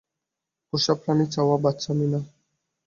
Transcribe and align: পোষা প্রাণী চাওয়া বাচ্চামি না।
পোষা 0.67 0.93
প্রাণী 1.01 1.25
চাওয়া 1.25 1.55
বাচ্চামি 1.57 2.07
না। 2.13 2.19